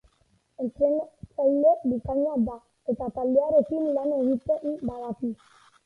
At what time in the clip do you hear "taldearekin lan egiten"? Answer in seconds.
3.21-4.79